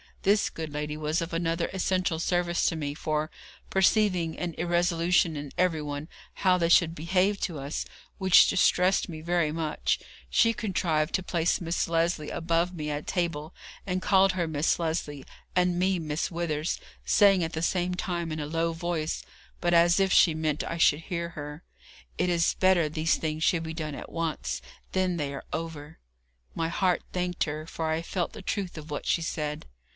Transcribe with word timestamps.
This 0.23 0.51
good 0.51 0.71
lady 0.71 0.97
was 0.97 1.19
of 1.21 1.31
another 1.33 1.67
essential 1.73 2.19
service 2.19 2.67
to 2.69 2.75
me, 2.75 2.93
for, 2.95 3.29
perceiving 3.71 4.37
an 4.37 4.53
irresolution 4.57 5.35
in 5.35 5.51
everyone 5.59 6.09
how 6.35 6.57
they 6.59 6.69
should 6.69 6.93
behave 6.93 7.39
to 7.41 7.57
us, 7.59 7.85
which 8.19 8.47
distressed 8.47 9.09
me 9.09 9.21
very 9.21 9.51
much, 9.51 9.99
she 10.29 10.53
contrived 10.53 11.13
to 11.15 11.23
place 11.23 11.59
Miss 11.61 11.87
Lesley 11.87 12.29
above 12.29 12.73
me 12.75 12.89
at 12.91 13.07
table, 13.07 13.53
and 13.85 14.01
called 14.01 14.33
her 14.33 14.47
Miss 14.47 14.77
Lesley, 14.79 15.23
and 15.55 15.77
me 15.79 15.97
Miss 15.97 16.29
Withers, 16.31 16.79
saying 17.03 17.43
at 17.43 17.53
the 17.53 17.63
same 17.63 17.95
time 17.95 18.31
in 18.31 18.39
a 18.39 18.47
low 18.47 18.73
voice, 18.73 19.23
but 19.59 19.73
as 19.73 19.99
if 19.99 20.11
she 20.11 20.33
meant 20.35 20.63
I 20.63 20.77
should 20.77 21.01
hear 21.01 21.29
her, 21.29 21.63
'It 22.19 22.29
is 22.29 22.55
better 22.55 22.89
these 22.89 23.15
things 23.15 23.43
should 23.43 23.63
be 23.63 23.73
done 23.73 23.95
at 23.95 24.11
once, 24.11 24.61
then 24.93 25.17
they 25.17 25.33
are 25.33 25.45
over.' 25.53 25.99
My 26.53 26.69
heart 26.69 27.03
thanked 27.11 27.43
her, 27.45 27.65
for 27.67 27.89
I 27.89 28.01
felt 28.03 28.33
the 28.33 28.41
truth 28.43 28.77
of 28.77 28.89
what 28.91 29.05
she 29.07 29.21
said. 29.23 29.67